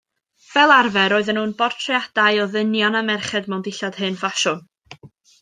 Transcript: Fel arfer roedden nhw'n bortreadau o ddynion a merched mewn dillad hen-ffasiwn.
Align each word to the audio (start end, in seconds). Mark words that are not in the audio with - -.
Fel 0.51 0.71
arfer 0.75 1.11
roedden 1.11 1.37
nhw'n 1.39 1.53
bortreadau 1.59 2.41
o 2.45 2.47
ddynion 2.55 2.99
a 3.01 3.03
merched 3.11 3.53
mewn 3.53 3.63
dillad 3.69 4.01
hen-ffasiwn. 4.01 4.67